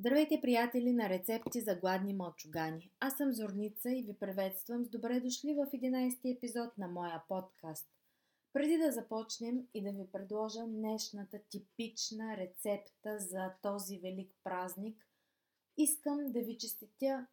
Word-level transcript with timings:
Здравейте, 0.00 0.40
приятели 0.40 0.92
на 0.92 1.08
рецепти 1.08 1.60
за 1.60 1.74
гладни 1.74 2.14
мълчугани. 2.14 2.90
Аз 3.00 3.16
съм 3.16 3.32
Зорница 3.32 3.90
и 3.90 4.02
ви 4.02 4.14
приветствам 4.14 4.84
с 4.84 4.88
добре 4.88 5.20
дошли 5.20 5.54
в 5.54 5.70
11 5.70 6.36
епизод 6.36 6.78
на 6.78 6.88
моя 6.88 7.22
подкаст. 7.28 7.88
Преди 8.52 8.78
да 8.78 8.92
започнем 8.92 9.68
и 9.74 9.82
да 9.82 9.92
ви 9.92 10.06
предложа 10.12 10.66
днешната 10.66 11.40
типична 11.50 12.36
рецепта 12.36 13.18
за 13.18 13.52
този 13.62 13.98
велик 13.98 14.32
празник, 14.44 15.06
искам 15.76 16.32
да 16.32 16.40
ви 16.40 16.58
честитя 16.58 17.26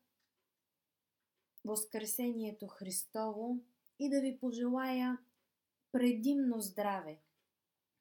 Възкресението 1.65 2.67
Христово 2.67 3.57
и 3.99 4.09
да 4.09 4.21
ви 4.21 4.39
пожелая 4.39 5.17
предимно 5.91 6.61
здраве. 6.61 7.19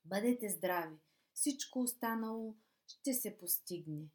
Бъдете 0.05 0.48
здрави! 0.48 0.96
Всичко 1.35 1.80
останало 1.80 2.55
ще 2.87 3.14
се 3.14 3.39
постигне. 3.39 4.07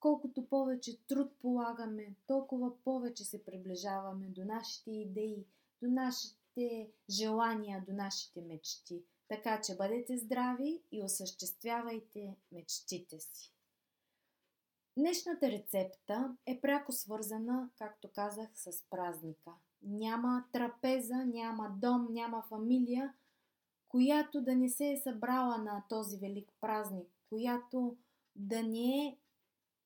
Колкото 0.00 0.46
повече 0.46 1.06
труд 1.06 1.32
полагаме, 1.40 2.14
толкова 2.26 2.82
повече 2.84 3.24
се 3.24 3.44
приближаваме 3.44 4.28
до 4.28 4.44
нашите 4.44 4.90
идеи, 4.90 5.46
до 5.82 5.88
нашите 5.88 6.90
желания, 7.10 7.84
до 7.88 7.92
нашите 7.92 8.40
мечти. 8.40 9.02
Така 9.28 9.60
че 9.60 9.76
бъдете 9.76 10.16
здрави 10.16 10.82
и 10.92 11.02
осъществявайте 11.02 12.36
мечтите 12.52 13.20
си. 13.20 13.52
Днешната 14.96 15.50
рецепта 15.50 16.36
е 16.46 16.60
пряко 16.60 16.92
свързана, 16.92 17.70
както 17.78 18.08
казах, 18.14 18.48
с 18.54 18.84
празника. 18.90 19.50
Няма 19.82 20.44
трапеза, 20.52 21.16
няма 21.16 21.76
дом, 21.78 22.08
няма 22.10 22.42
фамилия, 22.42 23.14
която 23.88 24.42
да 24.42 24.56
не 24.56 24.68
се 24.68 24.90
е 24.90 25.00
събрала 25.00 25.58
на 25.58 25.84
този 25.88 26.16
велик 26.16 26.52
празник, 26.60 27.08
която 27.28 27.96
да 28.36 28.62
не 28.62 29.06
е 29.06 29.18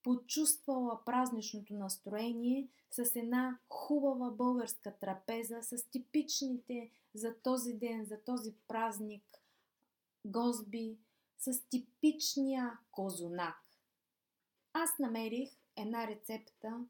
почувствала 0.07 1.05
празничното 1.05 1.73
настроение 1.73 2.67
с 2.91 3.15
една 3.15 3.59
хубава 3.69 4.31
българска 4.31 4.93
трапеза, 4.99 5.59
с 5.61 5.89
типичните 5.89 6.91
за 7.13 7.35
този 7.43 7.73
ден, 7.73 8.05
за 8.05 8.17
този 8.19 8.53
празник 8.67 9.23
гозби, 10.25 10.97
с 11.37 11.59
типичния 11.69 12.79
козунак. 12.91 13.55
Аз 14.73 14.89
намерих 14.99 15.49
една 15.75 16.07
рецепта 16.07 16.85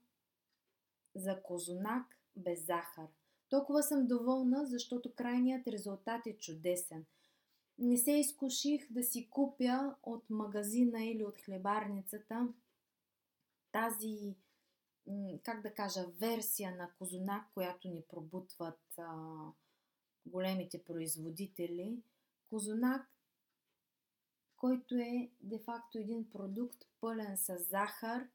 за 1.16 1.42
козунак 1.44 2.06
без 2.36 2.66
захар. 2.66 3.08
Толкова 3.50 3.84
съм 3.84 4.08
доволна, 4.08 4.66
защото 4.66 5.14
крайният 5.16 5.68
резултат 5.68 6.28
е 6.28 6.38
чудесен. 6.38 7.06
Не 7.80 7.98
се 7.98 8.12
изкуших 8.12 8.92
да 8.92 9.04
си 9.04 9.30
купя 9.30 9.96
от 10.04 10.30
магазина 10.30 11.06
или 11.06 11.24
от 11.24 11.42
хлебарницата 11.42 12.48
тази, 13.72 14.36
как 15.44 15.62
да 15.62 15.74
кажа, 15.74 16.06
версия 16.08 16.76
на 16.76 16.92
козунак, 16.98 17.54
която 17.54 17.88
ни 17.88 18.04
пробутват 18.10 18.80
а, 18.98 19.36
големите 20.26 20.84
производители. 20.84 22.04
Козунак, 22.50 23.08
който 24.58 24.96
е 24.96 25.32
де-факто 25.42 25.98
един 25.98 26.30
продукт 26.30 26.86
пълен 27.02 27.38
с 27.38 27.58
захар, 27.58 28.28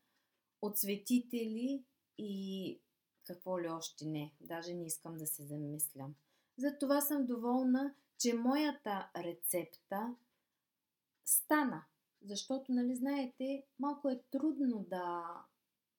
отсветители 0.63 1.85
и 2.19 2.81
какво 3.25 3.61
ли 3.61 3.69
още 3.69 4.05
не. 4.05 4.35
Даже 4.41 4.75
не 4.75 4.87
искам 4.87 5.17
да 5.17 5.27
се 5.27 5.43
замислям. 5.43 6.15
Затова 6.59 7.01
съм 7.01 7.27
доволна, 7.27 7.95
че 8.19 8.35
моята 8.35 9.11
рецепта 9.17 10.17
стана. 11.25 11.85
Защото, 12.25 12.73
нали 12.73 12.97
знаете, 12.97 13.65
малко 13.79 14.09
е 14.09 14.23
трудно 14.31 14.87
да 14.91 15.25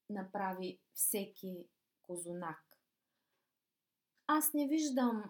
направи 0.09 0.79
всеки 0.93 1.67
козунак. 2.01 2.79
Аз 4.27 4.53
не 4.53 4.67
виждам 4.67 5.23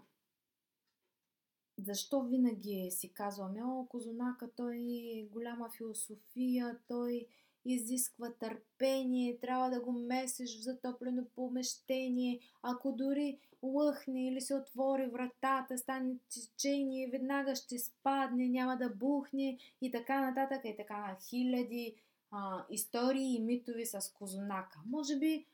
защо 1.78 2.22
винаги 2.22 2.88
си 2.92 3.14
казваме, 3.14 3.64
о, 3.64 3.86
козунака, 3.90 4.52
той 4.56 4.78
е 5.16 5.28
голяма 5.32 5.70
философия, 5.70 6.80
той 6.88 7.28
изисква 7.66 8.34
търпение, 8.34 9.40
трябва 9.40 9.70
да 9.70 9.82
го 9.82 9.92
месиш 9.92 10.60
в 10.60 10.64
затоплено 10.64 11.26
помещение. 11.36 12.40
Ако 12.62 12.92
дори 12.92 13.40
лъхне 13.64 14.28
или 14.28 14.42
се 14.42 14.56
отвори 14.56 15.08
вратата, 15.08 15.78
стане 15.78 16.16
течение, 16.30 17.10
веднага 17.12 17.56
ще 17.56 17.80
спадне, 17.80 18.50
няма 18.50 18.78
да 18.78 18.90
бухне 18.90 19.58
и 19.82 19.92
така 19.92 20.22
нататък 20.22 20.62
и 20.66 20.76
така 20.78 20.98
на 20.98 21.18
хиляди 21.30 21.96
а, 22.32 22.66
истории 22.70 23.36
и 23.36 23.44
митови 23.44 23.86
с 23.86 24.14
козунака. 24.14 24.80
Може 24.86 25.20
би 25.20 25.46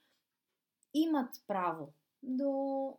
имат 0.93 1.43
право 1.47 1.93
до 2.23 2.93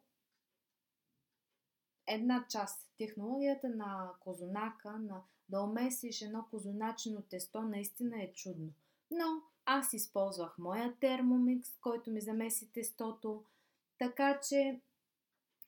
една 2.06 2.47
част. 2.49 2.87
Технологията 2.99 3.69
на 3.69 4.10
козунака, 4.20 4.99
на 4.99 5.22
да 5.49 5.60
омесиш 5.60 6.22
едно 6.22 6.44
козуначено 6.50 7.22
тесто, 7.22 7.62
наистина 7.62 8.22
е 8.22 8.32
чудно. 8.32 8.72
Но 9.10 9.26
аз 9.65 9.93
използвах 9.93 10.59
моя 10.59 10.94
термомикс, 11.00 11.78
който 11.81 12.10
ми 12.10 12.20
замеси 12.20 12.72
тестото, 12.72 13.44
така 13.99 14.41
че 14.49 14.81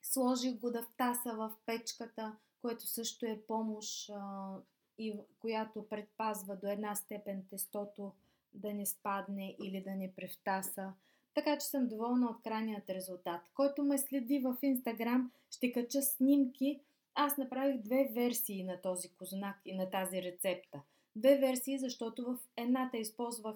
сложих 0.03 0.59
го 0.59 0.71
да 0.71 0.83
втаса 0.83 1.33
в 1.33 1.51
печката, 1.65 2.35
което 2.61 2.87
също 2.87 3.25
е 3.25 3.41
помощ 3.47 4.09
а, 4.09 4.55
и 4.97 5.13
която 5.39 5.89
предпазва 5.89 6.55
до 6.55 6.67
една 6.67 6.95
степен 6.95 7.43
тестото 7.49 8.11
да 8.53 8.73
не 8.73 8.85
спадне 8.85 9.55
или 9.63 9.81
да 9.81 9.91
не 9.91 10.13
превтаса. 10.15 10.93
Така 11.33 11.57
че 11.57 11.67
съм 11.67 11.87
доволна 11.87 12.29
от 12.29 12.41
крайният 12.43 12.89
резултат. 12.89 13.41
Който 13.53 13.83
ме 13.83 13.97
следи 13.97 14.39
в 14.39 14.57
Инстаграм, 14.61 15.31
ще 15.51 15.71
кача 15.71 16.01
снимки. 16.01 16.79
Аз 17.15 17.37
направих 17.37 17.81
две 17.81 18.09
версии 18.13 18.63
на 18.63 18.81
този 18.81 19.09
кознак 19.09 19.55
и 19.65 19.75
на 19.75 19.89
тази 19.89 20.21
рецепта– 20.21 20.81
две 21.15 21.37
версии, 21.37 21.79
защото 21.79 22.25
в 22.25 22.37
едната 22.57 22.97
използвах 22.97 23.55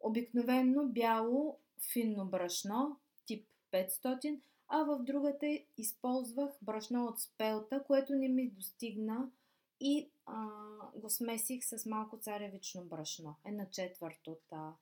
обикновено 0.00 0.86
бяло 0.86 1.58
финно 1.92 2.26
брашно, 2.26 2.96
тип 3.26 3.46
500, 3.72 4.40
а 4.68 4.84
в 4.84 5.02
другата 5.02 5.60
използвах 5.76 6.50
брашно 6.62 7.04
от 7.04 7.20
спелта, 7.20 7.84
което 7.86 8.14
не 8.14 8.28
ми 8.28 8.50
достигна 8.50 9.30
и 9.80 10.10
а, 10.26 10.48
го 10.96 11.10
смесих 11.10 11.64
с 11.64 11.86
малко 11.86 12.18
царевично 12.18 12.84
брашно. 12.84 13.36
Една 13.44 13.70
четвърт 13.70 14.26
от 14.26 14.42
а, 14.52 14.72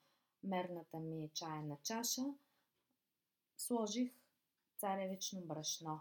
мерната 0.44 0.98
ми 0.98 1.30
чайна 1.34 1.76
чаша. 1.82 2.22
Сложих 3.56 4.12
царевично 4.78 5.40
брашно. 5.40 6.00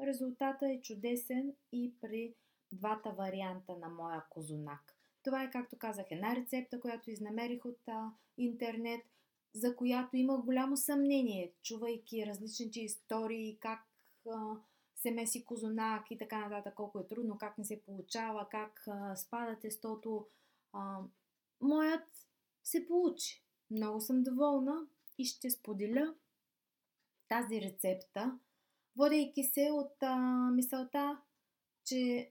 Резултата 0.00 0.68
е 0.68 0.80
чудесен 0.80 1.54
и 1.72 1.94
при 2.00 2.34
двата 2.72 3.10
варианта 3.10 3.76
на 3.76 3.88
моя 3.88 4.24
козунак. 4.30 4.96
Това 5.22 5.42
е, 5.42 5.50
както 5.50 5.78
казах, 5.78 6.06
една 6.10 6.36
рецепта, 6.36 6.80
която 6.80 7.10
изнамерих 7.10 7.64
от 7.64 7.88
а, 7.88 8.10
интернет, 8.38 9.02
за 9.56 9.76
която 9.76 10.16
има 10.16 10.38
голямо 10.38 10.76
съмнение, 10.76 11.52
чувайки 11.62 12.26
различните 12.26 12.80
истории, 12.80 13.58
как 13.60 13.80
а, 14.30 14.56
се 14.96 15.10
меси 15.10 15.44
козунак 15.44 16.10
и 16.10 16.18
така 16.18 16.48
нататък, 16.48 16.74
колко 16.74 16.98
е 16.98 17.06
трудно, 17.06 17.38
как 17.38 17.58
не 17.58 17.64
се 17.64 17.82
получава, 17.82 18.48
как 18.50 18.82
а, 18.86 19.16
спада 19.16 19.58
тестото. 19.60 20.26
А, 20.72 20.98
моят 21.60 22.08
се 22.64 22.86
получи. 22.86 23.44
Много 23.70 24.00
съм 24.00 24.22
доволна 24.22 24.86
и 25.18 25.24
ще 25.24 25.50
споделя 25.50 26.14
тази 27.28 27.60
рецепта, 27.60 28.38
водейки 28.96 29.44
се 29.44 29.70
от 29.72 30.02
а, 30.02 30.16
мисълта, 30.50 31.20
че 31.84 32.30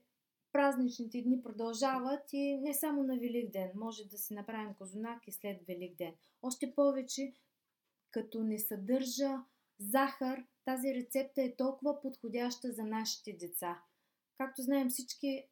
празничните 0.56 1.22
дни 1.22 1.42
продължават 1.42 2.32
и 2.32 2.58
не 2.58 2.74
само 2.74 3.02
на 3.02 3.18
Велик 3.18 3.50
ден. 3.50 3.70
Може 3.74 4.04
да 4.04 4.18
си 4.18 4.34
направим 4.34 4.74
козунак 4.74 5.28
и 5.28 5.32
след 5.32 5.66
Велик 5.66 5.96
ден. 5.96 6.14
Още 6.42 6.74
повече, 6.74 7.32
като 8.10 8.44
не 8.44 8.58
съдържа 8.58 9.44
захар, 9.78 10.44
тази 10.64 10.94
рецепта 10.94 11.42
е 11.42 11.56
толкова 11.56 12.00
подходяща 12.00 12.72
за 12.72 12.84
нашите 12.84 13.32
деца. 13.32 13.82
Както 14.38 14.62
знаем 14.62 14.88
всички, 14.88 15.46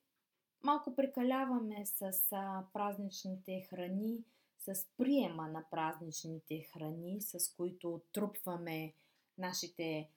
малко 0.63 0.97
прекаляваме 0.97 1.87
с 1.87 2.13
а, 2.33 2.65
празничните 2.73 3.67
храни, 3.71 4.25
с 4.59 4.87
приема 4.97 5.49
на 5.49 5.65
празничните 5.71 6.61
храни, 6.73 7.21
с 7.21 7.55
които 7.57 8.01
трупваме 8.13 8.95
нашите 9.39 10.11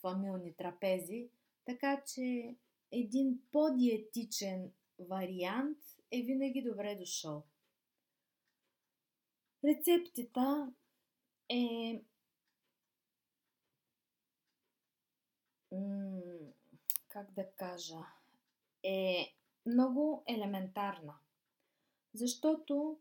фамилни 0.00 0.54
трапези. 0.54 1.28
Така 1.64 2.02
че 2.14 2.56
един 2.94 3.42
по-диетичен 3.52 4.72
вариант 4.98 5.78
е 6.10 6.22
винаги 6.22 6.62
добре 6.62 6.96
дошъл. 6.96 7.44
Рецептата 9.64 10.72
е 11.48 12.02
как 17.08 17.32
да 17.32 17.50
кажа, 17.50 18.00
е 18.82 19.34
много 19.66 20.24
елементарна. 20.28 21.14
Защото 22.14 22.98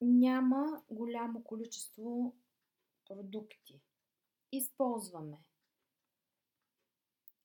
няма 0.00 0.82
голямо 0.90 1.44
количество 1.44 2.36
продукти. 3.06 3.80
Използваме 4.52 5.44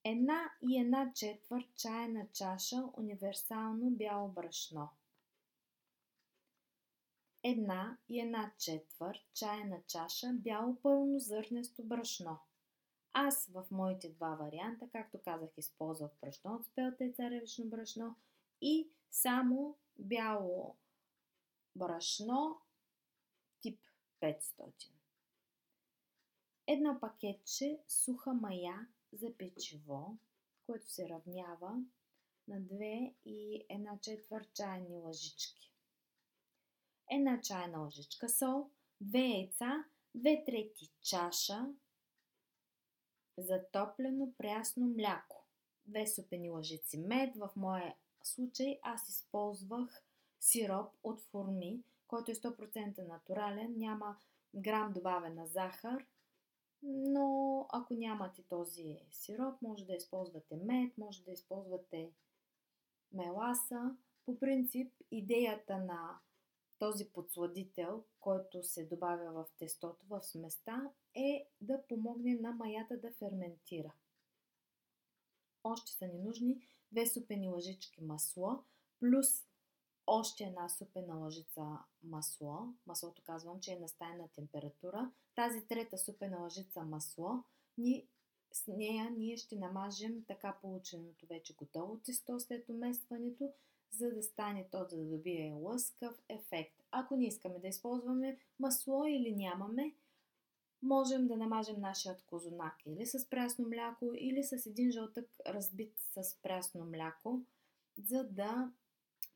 една 0.06 0.52
и 0.69 0.80
една 0.80 1.13
четвърт 1.13 1.75
чайна 1.75 2.28
чаша 2.34 2.84
универсално 2.98 3.90
бяло 3.92 4.30
брашно. 4.30 4.90
Една 7.44 7.98
и 8.10 8.19
една 8.19 8.54
четвърт 8.57 9.22
чайна 9.34 9.81
чаша 9.88 10.34
бяло 10.34 10.75
пълнозърнесто 10.81 11.84
брашно. 11.84 12.40
Аз 13.13 13.48
в 13.48 13.66
моите 13.72 14.10
два 14.10 14.36
варианта, 14.36 14.90
както 14.92 15.22
казах, 15.24 15.50
използвах 15.57 16.12
брашно 16.22 16.56
от 16.56 16.66
спелта 16.66 17.04
и 17.04 17.13
царевично 17.13 17.66
брашно 17.66 18.16
и 18.62 18.90
само 19.12 19.78
бяло 19.98 20.75
брашно 21.75 22.62
тип 23.62 23.80
500. 24.22 24.90
Едно 26.68 27.00
пакетче 27.00 27.80
суха 27.88 28.34
мая 28.34 28.88
за 29.13 29.38
печиво, 29.38 30.18
което 30.66 30.90
се 30.90 31.10
равнява 31.10 31.84
на 32.48 32.62
2 32.62 33.13
и 33.25 33.66
1 33.69 34.00
четвърт 34.00 34.54
чайни 34.54 34.98
лъжички. 34.98 35.72
Една 37.12 37.42
чайна 37.42 37.80
лъжичка 37.80 38.30
сол, 38.30 38.69
2 39.04 39.38
яйца, 39.38 39.86
2 40.18 40.46
трети 40.46 40.92
чаша 41.02 41.66
затоплено 43.38 44.34
прясно 44.38 44.88
мляко, 44.88 45.46
2 45.90 46.06
супени 46.06 46.50
лъжици 46.50 46.98
мед. 46.98 47.36
В 47.36 47.50
моя 47.56 47.96
случай 48.24 48.80
аз 48.81 49.10
използвах 49.10 50.04
сироп 50.40 50.94
от 51.04 51.22
форми, 51.22 51.84
който 52.07 52.31
е 52.31 52.36
100% 52.36 53.07
натурален, 53.07 53.74
няма 53.78 54.18
грам 54.56 54.94
добавена 54.94 55.48
захар 55.48 56.06
но 56.86 57.66
ако 57.74 57.94
нямате 57.94 58.44
този 58.44 59.00
сироп, 59.12 59.62
може 59.62 59.86
да 59.86 59.94
използвате 59.94 60.56
мед, 60.56 60.98
може 60.98 61.24
да 61.24 61.32
използвате 61.32 62.12
меласа. 63.12 63.98
По 64.26 64.40
принцип, 64.40 64.94
идеята 65.12 65.78
на 65.78 66.20
този 66.80 67.10
подсладител, 67.10 68.04
който 68.20 68.64
се 68.64 68.86
добавя 68.86 69.32
в 69.32 69.46
тестото, 69.58 70.06
в 70.10 70.24
сместа, 70.24 70.92
е 71.16 71.50
да 71.62 71.88
помогне 71.88 72.36
на 72.36 72.52
маята 72.52 72.98
да 72.98 73.12
ферментира. 73.12 73.94
Още 75.64 75.92
са 75.92 76.08
ни 76.08 76.20
нужни 76.20 76.68
две 76.92 77.06
супени 77.06 77.50
лъжички 77.50 78.02
масло, 78.02 78.64
плюс 79.00 79.28
още 80.07 80.44
една 80.44 80.69
супена 80.69 81.16
лъжица 81.16 81.62
масло. 82.04 82.74
Маслото 82.88 83.22
казвам, 83.25 83.60
че 83.60 83.74
е 83.74 83.80
на 83.80 83.88
стайна 83.88 84.28
температура. 84.36 85.12
Тази 85.36 85.68
трета 85.68 85.98
супена 85.98 86.38
лъжица 86.38 86.84
масло, 86.84 87.44
ни, 87.78 88.07
с 88.54 88.68
нея 88.68 89.12
ние 89.12 89.38
ще 89.38 89.56
намажем 89.56 90.24
така 90.28 90.57
полученото 90.62 91.25
вече 91.25 91.56
готово 91.56 91.98
тесто 91.98 92.40
след 92.40 92.69
уместването, 92.69 93.54
за 93.92 94.12
да 94.12 94.24
стане 94.24 94.68
то 94.72 94.88
да 94.88 94.98
добие 94.98 95.54
лъскав 95.54 96.22
ефект. 96.30 96.81
Ако 96.92 97.16
не 97.16 97.25
искаме 97.25 97.60
да 97.60 97.68
използваме 97.68 98.40
масло 98.60 99.06
или 99.06 99.36
нямаме, 99.36 99.96
можем 100.81 101.28
да 101.28 101.38
намажем 101.38 101.80
нашият 101.80 102.22
козунак 102.25 102.75
или 102.86 103.06
с 103.06 103.30
прясно 103.30 103.68
мляко, 103.68 104.12
или 104.16 104.44
с 104.44 104.66
един 104.66 104.92
жълтък 104.92 105.30
разбит 105.48 105.94
с 105.98 106.42
прясно 106.42 106.86
мляко, 106.86 107.42
за 107.98 108.24
да 108.24 108.72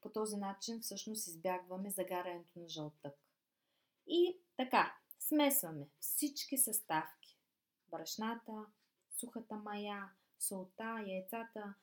по 0.02 0.10
този 0.10 0.38
начин 0.38 0.80
всъщност 0.82 1.28
избягваме 1.28 1.90
загарянето 1.90 2.60
на 2.60 2.70
жълтък. 2.70 3.16
И 4.08 4.38
така, 4.58 4.96
смесваме 5.20 5.88
всички 6.00 6.58
съставки. 6.58 7.40
Брашната, 7.88 8.66
сухата 9.10 9.56
мая, 9.56 10.10
солта, 10.40 11.04
яйцата, 11.08 11.74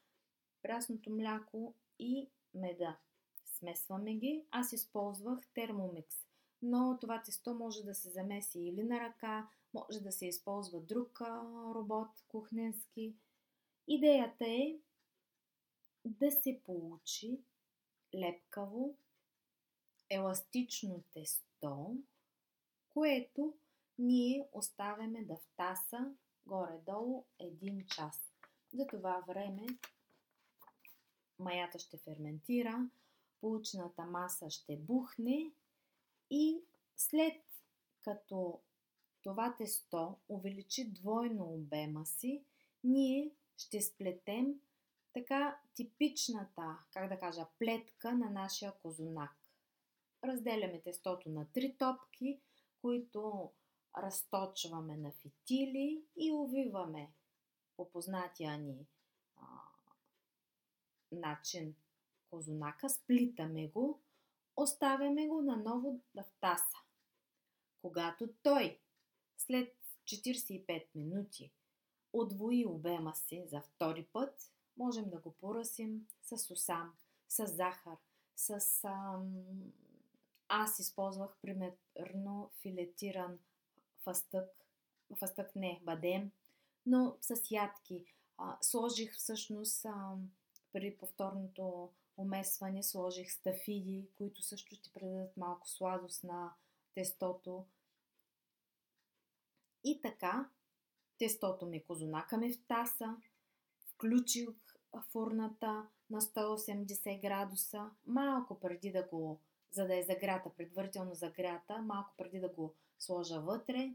прясното 0.62 1.10
мляко 1.10 1.74
и 1.98 2.30
меда. 2.54 2.96
Смесваме 3.44 4.14
ги. 4.14 4.44
Аз 4.50 4.72
използвах 4.72 5.48
термомикс, 5.54 6.16
но 6.62 6.98
това 7.00 7.22
тесто 7.22 7.54
може 7.54 7.82
да 7.82 7.94
се 7.94 8.10
замеси 8.10 8.60
или 8.60 8.82
на 8.82 9.00
ръка, 9.00 9.48
може 9.74 10.00
да 10.00 10.12
се 10.12 10.26
използва 10.26 10.80
друг 10.80 11.20
робот 11.74 12.08
кухненски. 12.28 13.14
Идеята 13.88 14.44
е 14.44 14.78
да 16.04 16.30
се 16.30 16.60
получи 16.64 17.40
лепкаво, 18.16 18.96
еластично 20.10 21.02
тесто, 21.12 21.96
което 22.88 23.54
ние 23.98 24.48
оставяме 24.52 25.24
да 25.24 25.36
втаса 25.36 26.14
горе-долу 26.46 27.24
един 27.38 27.86
час. 27.86 28.32
За 28.72 28.86
това 28.86 29.24
време 29.26 29.66
маята 31.38 31.78
ще 31.78 31.98
ферментира, 31.98 32.90
получената 33.40 34.04
маса 34.04 34.50
ще 34.50 34.76
бухне 34.76 35.50
и 36.30 36.60
след 36.96 37.42
като 38.00 38.60
това 39.22 39.54
тесто 39.58 40.16
увеличи 40.28 40.90
двойно 40.90 41.44
обема 41.44 42.06
си, 42.06 42.44
ние 42.84 43.30
ще 43.56 43.82
сплетем 43.82 44.60
така 45.16 45.58
типичната, 45.74 46.78
как 46.92 47.08
да 47.08 47.18
кажа, 47.18 47.46
плетка 47.58 48.12
на 48.12 48.30
нашия 48.30 48.72
козунак. 48.72 49.36
Разделяме 50.24 50.80
тестото 50.82 51.28
на 51.28 51.46
три 51.52 51.76
топки, 51.78 52.40
които 52.80 53.52
разточваме 53.98 54.96
на 54.96 55.12
фитили 55.12 56.04
и 56.16 56.32
увиваме 56.32 57.12
по 57.76 57.90
познатия 57.90 58.58
ни 58.58 58.86
а, 59.36 59.44
начин 61.12 61.74
козунака, 62.30 62.88
сплитаме 62.88 63.68
го, 63.68 64.00
оставяме 64.56 65.26
го 65.26 65.42
наново 65.42 66.00
да 66.14 66.22
втаса. 66.22 66.78
Когато 67.82 68.28
той 68.42 68.80
след 69.36 69.76
45 70.04 70.86
минути 70.94 71.52
отвои 72.12 72.66
обема 72.66 73.14
си 73.14 73.44
за 73.46 73.60
втори 73.60 74.04
път, 74.04 74.55
можем 74.76 75.10
да 75.10 75.18
го 75.18 75.32
поръсим 75.32 76.06
с 76.22 76.50
осам, 76.50 76.94
с 77.28 77.46
захар, 77.46 77.96
с... 78.36 78.80
Ам... 78.84 79.72
Аз 80.48 80.78
използвах 80.78 81.36
примерно 81.42 82.50
филетиран 82.62 83.38
фастък, 84.04 84.48
фастък 85.18 85.56
не, 85.56 85.80
бадем, 85.82 86.30
но 86.86 87.16
с 87.20 87.50
ядки. 87.50 88.04
А, 88.38 88.58
сложих 88.60 89.16
всъщност 89.16 89.84
ам, 89.84 90.30
при 90.72 90.96
повторното 90.96 91.92
умесване, 92.16 92.82
сложих 92.82 93.32
стафиди, 93.32 94.08
които 94.14 94.42
също 94.42 94.74
ще 94.74 94.92
предадат 94.92 95.36
малко 95.36 95.68
сладост 95.68 96.24
на 96.24 96.54
тестото. 96.94 97.66
И 99.84 100.00
така, 100.00 100.50
тестото 101.18 101.66
ми, 101.66 101.84
козунака 101.84 102.38
ми 102.38 102.52
в 102.52 102.66
таса, 102.66 103.16
включих 103.94 104.48
фурната 105.00 105.88
на 106.10 106.20
180 106.20 107.20
градуса, 107.20 107.90
малко 108.06 108.60
преди 108.60 108.92
да 108.92 109.02
го, 109.02 109.40
за 109.70 109.86
да 109.86 109.96
е 109.96 110.02
загрята, 110.02 110.50
предварително 110.56 111.14
загрята, 111.14 111.78
малко 111.78 112.14
преди 112.16 112.40
да 112.40 112.48
го 112.48 112.74
сложа 112.98 113.40
вътре. 113.40 113.94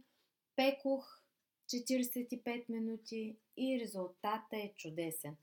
Пекох 0.55 1.21
45 1.69 2.69
минути 2.69 3.37
и 3.57 3.79
резултата 3.81 4.57
е 4.57 4.73
чудесен. 4.77 5.37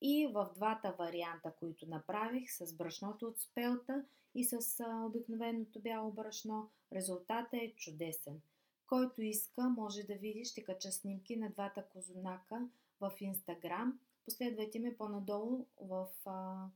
И 0.00 0.30
в 0.34 0.50
двата 0.54 0.94
варианта, 0.98 1.52
които 1.58 1.86
направих 1.86 2.52
с 2.52 2.76
брашното 2.76 3.26
от 3.26 3.38
спелта 3.38 4.04
и 4.34 4.44
с 4.44 4.84
обикновеното 5.06 5.80
бяло 5.80 6.12
брашно, 6.12 6.70
резултата 6.92 7.56
е 7.56 7.72
чудесен. 7.76 8.40
Който 8.86 9.22
иска, 9.22 9.62
може 9.62 10.02
да 10.02 10.14
види, 10.14 10.44
ще 10.44 10.64
кача 10.64 10.92
снимки 10.92 11.36
на 11.36 11.50
двата 11.50 11.84
козунака 11.92 12.68
в 13.00 13.12
Инстаграм 13.20 14.00
Последвайте 14.30 14.78
ме 14.78 14.96
по-надолу 14.96 15.66
в 15.80 16.08
а, 16.24 16.66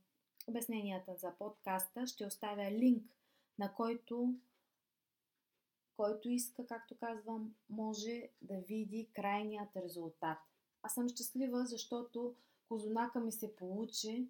обясненията 0.47 1.15
за 1.15 1.33
подкаста. 1.39 2.07
Ще 2.07 2.25
оставя 2.25 2.71
линк, 2.71 3.03
на 3.59 3.73
който 3.73 4.33
който 5.97 6.29
иска, 6.29 6.65
както 6.65 6.97
казвам, 6.97 7.55
може 7.69 8.29
да 8.41 8.57
види 8.57 9.07
крайният 9.13 9.75
резултат. 9.75 10.37
Аз 10.83 10.93
съм 10.93 11.09
щастлива, 11.09 11.65
защото 11.65 12.35
козунака 12.67 13.19
ми 13.19 13.31
се 13.31 13.55
получи. 13.55 14.27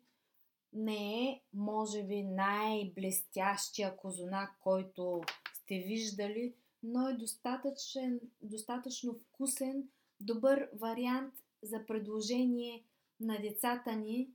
Не 0.74 1.24
е, 1.24 1.42
може 1.54 2.04
би, 2.04 2.24
най-блестящия 2.24 3.98
козунак, 3.98 4.60
който 4.60 5.22
сте 5.54 5.80
виждали, 5.80 6.54
но 6.84 7.10
е 7.10 7.14
достатъчен, 7.14 8.20
достатъчно 8.42 9.14
вкусен, 9.14 9.90
добър 10.22 10.70
вариант 10.74 11.34
за 11.64 11.86
предложение 11.86 12.84
на 13.20 13.42
децата 13.42 13.96
ни 13.96 14.30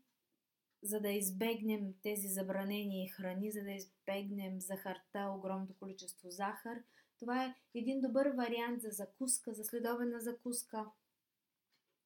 за 0.82 1.00
да 1.00 1.08
избегнем 1.08 1.94
тези 2.02 2.28
забранени 2.28 3.08
храни, 3.08 3.50
за 3.50 3.62
да 3.62 3.70
избегнем 3.70 4.60
захарта, 4.60 5.32
огромното 5.36 5.74
количество 5.78 6.30
захар. 6.30 6.82
Това 7.18 7.44
е 7.44 7.54
един 7.74 8.00
добър 8.00 8.26
вариант 8.26 8.82
за 8.82 8.88
закуска, 8.90 9.54
за 9.54 9.64
следобедна 9.64 10.20
закуска 10.20 10.86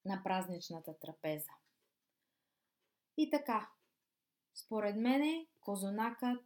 на 0.04 0.22
празничната 0.24 0.98
трапеза. 0.98 1.50
И 3.16 3.30
така, 3.30 3.70
според 4.54 4.96
мене 4.96 5.46
козунакът 5.60 6.44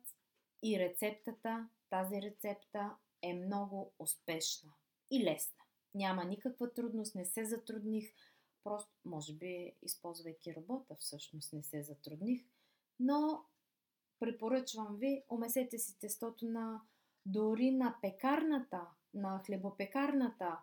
и 0.63 0.79
рецептата, 0.79 1.69
тази 1.91 2.23
рецепта 2.23 2.97
е 3.23 3.35
много 3.35 3.93
успешна 3.99 4.73
и 5.11 5.25
лесна. 5.25 5.65
Няма 5.95 6.25
никаква 6.25 6.75
трудност, 6.75 7.15
не 7.15 7.25
се 7.25 7.45
затрудних, 7.45 8.13
просто, 8.69 8.93
може 9.05 9.35
би, 9.35 9.73
използвайки 9.83 10.55
робота, 10.55 10.97
всъщност 10.99 11.53
не 11.53 11.63
се 11.63 11.83
затрудних, 11.83 12.45
но 13.01 13.45
препоръчвам 14.21 14.97
ви, 14.97 15.25
умесете 15.31 15.79
си 15.79 15.99
тестото 15.99 16.47
на 16.47 16.83
дори 17.27 17.71
на 17.71 17.99
пекарната, 18.03 18.87
на 19.15 19.43
хлебопекарната. 19.47 20.59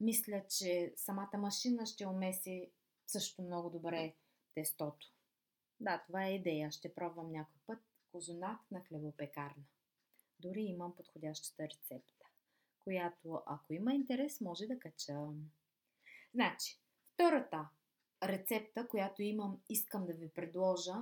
Мисля, 0.00 0.44
че 0.48 0.92
самата 0.96 1.38
машина 1.38 1.86
ще 1.86 2.06
умеси 2.06 2.70
също 3.06 3.42
много 3.42 3.70
добре 3.70 4.14
тестото. 4.54 5.06
Да, 5.80 6.02
това 6.06 6.24
е 6.24 6.34
идея. 6.34 6.70
Ще 6.70 6.94
пробвам 6.94 7.32
някой 7.32 7.60
път 7.66 7.78
козунак 8.12 8.70
на 8.70 8.80
хлебопекарна. 8.84 9.64
Дори 10.40 10.60
имам 10.60 10.96
подходящата 10.96 11.62
рецепта, 11.62 12.26
която, 12.80 13.42
ако 13.46 13.72
има 13.72 13.94
интерес, 13.94 14.40
може 14.40 14.66
да 14.66 14.78
кача. 14.78 15.28
Значи, 16.34 16.80
втората 17.18 17.68
рецепта, 18.22 18.88
която 18.88 19.22
имам, 19.22 19.60
искам 19.68 20.06
да 20.06 20.12
ви 20.12 20.28
предложа, 20.28 20.94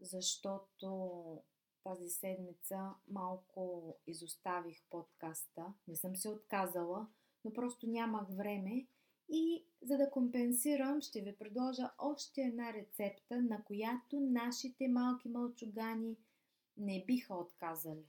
защото 0.00 1.42
тази 1.84 2.08
седмица 2.08 2.90
малко 3.08 3.94
изоставих 4.06 4.82
подкаста. 4.90 5.74
Не 5.88 5.96
съм 5.96 6.16
се 6.16 6.28
отказала, 6.28 7.06
но 7.44 7.52
просто 7.52 7.86
нямах 7.86 8.28
време 8.30 8.86
и 9.28 9.64
за 9.82 9.96
да 9.96 10.10
компенсирам, 10.10 11.00
ще 11.00 11.20
ви 11.20 11.36
предложа 11.36 11.90
още 11.98 12.40
една 12.40 12.72
рецепта, 12.72 13.42
на 13.42 13.64
която 13.64 14.20
нашите 14.20 14.88
малки 14.88 15.28
мълчугани 15.28 16.16
не 16.76 17.04
биха 17.06 17.34
отказали. 17.34 18.04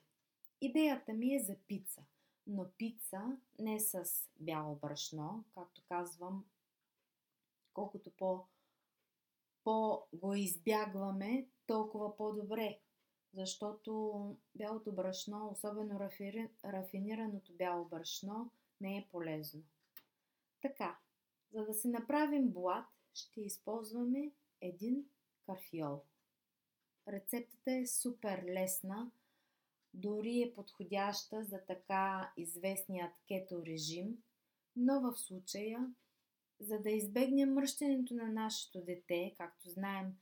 Идеята 0.62 1.14
ми 1.14 1.36
е 1.36 1.44
за 1.44 1.56
пица, 1.68 2.02
но 2.48 2.66
пица 2.78 3.38
не 3.60 3.80
с 3.80 4.04
бяло 4.40 4.76
брашно, 4.76 5.44
както 5.54 5.82
казвам, 5.88 6.46
колкото 7.74 8.12
по, 8.12 8.46
по 9.64 10.04
го 10.14 10.34
избягваме, 10.34 11.48
толкова 11.68 12.18
по-добре. 12.18 12.80
Защото 13.34 14.38
бялото 14.56 14.92
брашно, 14.92 15.50
особено 15.52 16.00
рафинираното 16.66 17.54
бяло 17.54 17.86
брашно, 17.86 18.52
не 18.82 18.98
е 18.98 19.08
полезно. 19.12 19.64
Така, 20.62 21.00
за 21.52 21.66
да 21.66 21.74
си 21.74 21.88
направим 21.88 22.52
блат, 22.52 22.86
ще 23.14 23.42
използваме 23.42 24.32
един 24.62 25.06
карфиол. 25.46 26.04
Рецептата 27.08 27.72
е 27.72 27.86
супер 27.86 28.44
лесна, 28.44 29.12
дори 29.94 30.42
е 30.42 30.54
подходяща 30.54 31.44
за 31.44 31.60
така 31.68 32.34
известният 32.38 33.14
кето 33.28 33.66
режим, 33.66 34.24
но 34.76 35.02
в 35.02 35.18
случая, 35.18 35.94
за 36.62 36.80
да 36.80 36.90
избегнем 36.90 37.54
мръщането 37.54 38.14
на 38.14 38.28
нашето 38.28 38.82
дете, 38.82 39.34
както 39.38 39.70
знаем, 39.70 40.18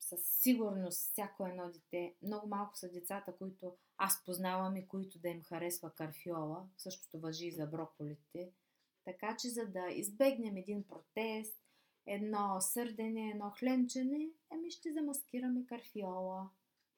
със 0.00 0.20
сигурност 0.26 1.12
всяко 1.12 1.46
едно 1.46 1.70
дете, 1.70 2.14
много 2.22 2.48
малко 2.48 2.76
са 2.76 2.90
децата, 2.90 3.36
които 3.36 3.76
аз 3.96 4.24
познавам 4.24 4.76
и 4.76 4.88
които 4.88 5.18
да 5.18 5.28
им 5.28 5.42
харесва 5.42 5.94
карфиола, 5.94 6.66
същото 6.76 7.20
въжи 7.20 7.46
и 7.46 7.52
за 7.52 7.66
броколите– 7.66 8.50
така 9.08 9.36
че 9.36 9.48
за 9.48 9.66
да 9.66 9.88
избегнем 9.90 10.56
един 10.56 10.86
протест, 10.86 11.62
едно 12.06 12.60
сърдене, 12.60 13.30
едно 13.30 13.50
хленчене, 13.50 14.28
ами 14.50 14.70
ще 14.70 14.92
замаскираме 14.92 15.66
карфиола, 15.66 16.50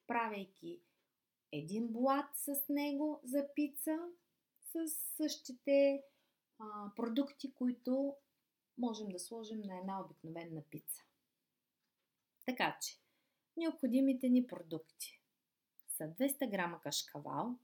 правейки 0.07 0.81
един 1.51 1.87
блат 1.87 2.25
с 2.35 2.55
него 2.69 3.21
за 3.23 3.47
пица, 3.55 3.97
с 4.61 4.89
същите 5.17 6.03
а, 6.59 6.65
продукти, 6.95 7.53
които 7.53 8.15
можем 8.77 9.09
да 9.09 9.19
сложим 9.19 9.61
на 9.61 9.77
една 9.77 10.01
обикновена 10.01 10.61
пица. 10.69 11.03
Така 12.45 12.77
че, 12.81 12.97
необходимите 13.57 14.29
ни 14.29 14.47
продукти 14.47 15.21
са 15.87 16.03
200 16.03 16.51
грама 16.51 16.81
кашкавал, 16.81 17.59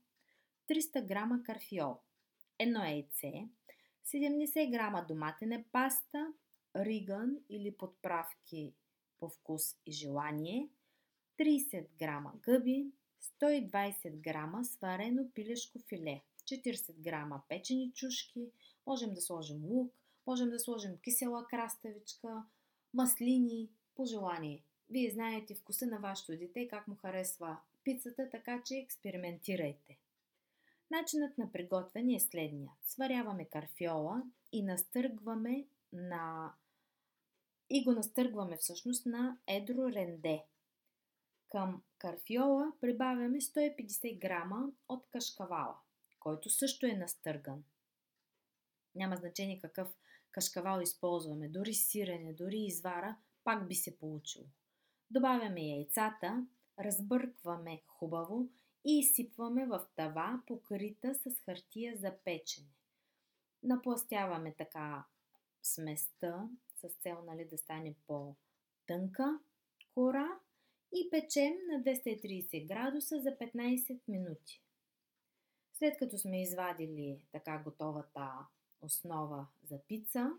300 0.70 1.06
грама 1.08 1.44
карфиол, 1.44 1.98
едно 2.60 2.84
яйце, 2.86 3.50
70 4.06 4.72
грама 4.72 5.06
доматена 5.08 5.64
паста, 5.72 6.34
риган 6.76 7.38
или 7.50 7.78
подправки 7.78 8.76
по 9.20 9.30
вкус 9.30 9.76
и 9.86 9.92
желание, 9.92 10.70
30 11.40 11.88
грама 12.00 12.34
гъби, 12.42 12.92
120 13.42 14.22
грама 14.22 14.64
сварено 14.66 15.32
пилешко 15.34 15.80
филе, 15.80 16.24
40 16.46 16.94
грама 17.02 17.44
печени 17.50 17.94
чушки, 17.94 18.52
можем 18.86 19.14
да 19.14 19.22
сложим 19.22 19.66
лук, 19.66 19.94
можем 20.28 20.50
да 20.50 20.60
сложим 20.60 20.98
кисела 20.98 21.48
краставичка, 21.48 22.44
маслини, 22.94 23.70
по 23.96 24.06
желание. 24.06 24.64
Вие 24.90 25.12
знаете 25.12 25.56
вкуса 25.56 25.86
на 25.86 26.00
вашето 26.00 26.32
дете, 26.32 26.68
как 26.68 26.88
му 26.88 26.96
харесва 26.96 27.58
пицата, 27.84 28.30
така 28.32 28.62
че 28.66 28.76
експериментирайте. 28.76 30.00
Начинът 30.92 31.38
на 31.38 31.52
приготвяне 31.52 32.16
е 32.16 32.20
следния. 32.20 32.72
Сваряваме 32.82 33.46
карфиола 33.46 34.24
и 34.52 34.64
настъргваме 34.64 35.68
на... 35.94 36.54
и 37.70 37.84
го 37.84 37.92
настъргваме 37.92 38.58
всъщност 38.58 39.06
на 39.06 39.38
едро 39.48 39.92
ренде. 39.92 40.44
Към 41.50 41.84
карфиола 41.98 42.72
прибавяме 42.82 43.42
150 43.42 44.20
грама 44.20 44.72
от 44.90 45.08
кашкавала, 45.10 45.76
който 46.20 46.50
също 46.50 46.86
е 46.86 46.94
настърган. 46.94 47.64
Няма 48.96 49.16
значение 49.16 49.60
какъв 49.60 49.96
кашкавал 50.38 50.82
използваме, 50.82 51.50
дори 51.50 51.74
сирене, 51.74 52.34
дори 52.34 52.58
извара, 52.58 53.18
пак 53.44 53.68
би 53.68 53.76
се 53.76 53.98
получило. 53.98 54.46
Добавяме 55.12 55.62
яйцата, 55.62 56.48
разбъркваме 56.80 57.82
хубаво 57.88 58.50
и 58.86 59.00
изсипваме 59.00 59.66
в 59.66 59.88
тава, 59.96 60.42
покрита 60.48 61.16
с 61.16 61.40
хартия 61.46 61.98
за 61.98 62.14
печене. 62.24 62.68
Напластяваме 63.64 64.56
така 64.58 65.06
сместа 65.64 66.50
с 66.76 66.90
цел 67.02 67.24
нали, 67.26 67.46
да 67.46 67.58
стане 67.58 67.96
по-тънка 68.08 69.40
кора 69.94 70.28
и 70.94 71.10
печем 71.10 71.54
на 71.72 71.84
230 71.84 72.68
градуса 72.68 73.22
за 73.22 73.30
15 73.30 74.00
минути. 74.08 74.64
След 75.74 75.98
като 75.98 76.18
сме 76.18 76.42
извадили 76.42 77.22
така 77.32 77.62
готовата 77.64 78.48
основа 78.82 79.48
за 79.64 79.80
пица, 79.88 80.32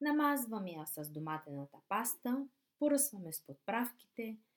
намазваме 0.00 0.70
я 0.70 0.86
с 0.86 1.10
доматената 1.10 1.78
паста, 1.88 2.46
поръсваме 2.78 3.32
с 3.32 3.46
подправките– 3.46 4.38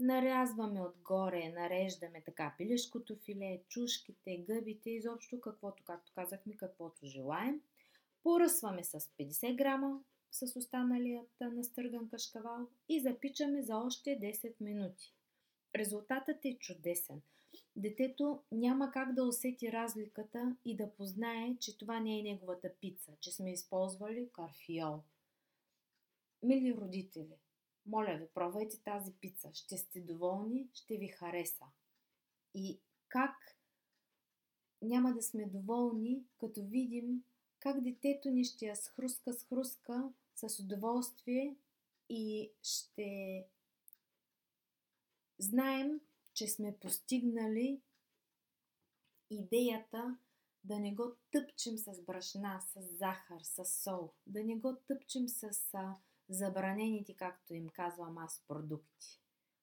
Нарязваме 0.00 0.80
отгоре, 0.80 1.48
нареждаме 1.48 2.22
така 2.24 2.54
пилешкото 2.58 3.16
филе, 3.16 3.62
чушките, 3.68 4.36
гъбите, 4.36 4.90
изобщо 4.90 5.40
каквото, 5.40 5.82
както 5.84 6.12
казахме, 6.14 6.56
каквото 6.56 7.06
желаем. 7.06 7.60
Поръсваме 8.22 8.84
с 8.84 9.00
50 9.00 9.56
грама 9.56 10.00
с 10.30 10.56
останалият 10.56 11.30
настърган 11.40 12.08
кашкавал 12.08 12.68
и 12.88 13.00
запичаме 13.00 13.62
за 13.62 13.76
още 13.76 14.10
10 14.10 14.54
минути. 14.60 15.14
Резултатът 15.76 16.44
е 16.44 16.58
чудесен. 16.58 17.22
Детето 17.76 18.42
няма 18.52 18.90
как 18.92 19.14
да 19.14 19.24
усети 19.24 19.72
разликата 19.72 20.56
и 20.64 20.76
да 20.76 20.94
познае, 20.94 21.56
че 21.60 21.78
това 21.78 22.00
не 22.00 22.18
е 22.18 22.22
неговата 22.22 22.72
пица, 22.80 23.12
че 23.20 23.32
сме 23.32 23.52
използвали 23.52 24.28
карфиол. 24.32 25.02
Мили 26.42 26.74
родители, 26.74 27.36
моля 27.86 28.16
ви, 28.20 28.26
пробвайте 28.34 28.82
тази 28.82 29.12
пица. 29.12 29.50
Ще 29.54 29.78
сте 29.78 30.00
доволни, 30.00 30.68
ще 30.74 30.96
ви 30.96 31.08
хареса. 31.08 31.64
И 32.54 32.78
как 33.08 33.36
няма 34.82 35.14
да 35.14 35.22
сме 35.22 35.46
доволни, 35.46 36.24
като 36.38 36.64
видим 36.64 37.24
как 37.64 37.80
детето 37.80 38.30
ни 38.30 38.44
ще 38.44 38.66
я 38.66 38.76
схруска, 38.76 39.32
схруска 39.32 40.12
с 40.34 40.60
удоволствие 40.60 41.56
и 42.08 42.50
ще 42.62 43.46
знаем, 45.44 46.00
че 46.34 46.46
сме 46.46 46.78
постигнали 46.78 47.82
идеята 49.30 50.18
да 50.64 50.78
не 50.78 50.94
го 50.94 51.16
тъпчем 51.30 51.78
с 51.78 52.02
брашна, 52.02 52.60
с 52.60 52.96
захар, 52.96 53.40
с 53.42 53.64
сол, 53.64 54.12
да 54.26 54.44
не 54.44 54.56
го 54.56 54.76
тъпчем 54.76 55.28
с 55.28 55.50
забранените, 56.28 57.14
както 57.14 57.54
им 57.54 57.68
казвам 57.68 58.18
аз, 58.18 58.42
продукти. 58.48 59.20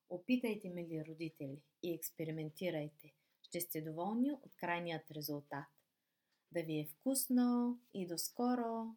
Опитайте, 0.09 0.69
мили 0.69 1.05
родители, 1.07 1.61
и 1.83 1.93
експериментирайте. 1.93 3.13
Ще 3.41 3.61
сте 3.61 3.81
доволни 3.81 4.31
от 4.31 4.55
крайният 4.55 5.11
резултат. 5.11 5.65
Да 6.51 6.63
ви 6.63 6.79
е 6.79 6.85
вкусно 6.85 7.79
и 7.93 8.07
до 8.07 8.17
скоро! 8.17 8.95